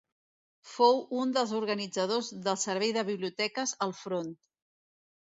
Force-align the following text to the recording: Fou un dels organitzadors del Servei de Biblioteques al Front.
Fou 0.67 0.95
un 1.23 1.33
dels 1.35 1.51
organitzadors 1.57 2.29
del 2.47 2.57
Servei 2.61 2.93
de 2.97 3.03
Biblioteques 3.09 3.75
al 3.87 3.93
Front. 3.99 4.33